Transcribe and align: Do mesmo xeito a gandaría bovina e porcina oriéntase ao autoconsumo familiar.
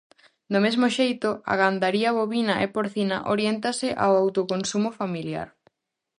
Do 0.51 0.59
mesmo 0.65 0.87
xeito 0.97 1.29
a 1.51 1.53
gandaría 1.61 2.09
bovina 2.19 2.53
e 2.65 2.67
porcina 2.75 3.17
oriéntase 3.33 3.89
ao 4.03 4.11
autoconsumo 4.23 4.89
familiar. 4.99 5.47